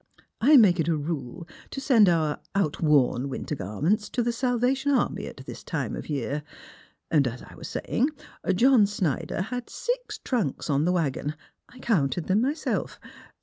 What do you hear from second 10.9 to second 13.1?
wagon. I counted them myself.